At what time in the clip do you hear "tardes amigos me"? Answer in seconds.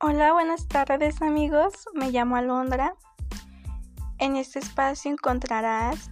0.68-2.12